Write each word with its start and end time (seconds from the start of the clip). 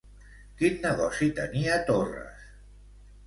Quin 0.61 0.77
negoci 0.85 1.27
tenia 1.39 1.77
Torres? 1.91 2.47